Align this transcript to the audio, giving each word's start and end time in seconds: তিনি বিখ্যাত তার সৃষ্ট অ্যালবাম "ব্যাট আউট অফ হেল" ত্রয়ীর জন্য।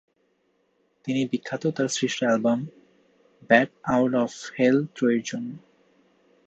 তিনি 1.05 1.21
বিখ্যাত 1.25 1.63
তার 1.75 1.87
সৃষ্ট 1.87 2.19
অ্যালবাম 2.23 2.59
"ব্যাট 3.49 3.69
আউট 3.85 4.11
অফ 4.15 4.31
হেল" 4.57 4.77
ত্রয়ীর 4.95 5.23
জন্য। 5.25 5.49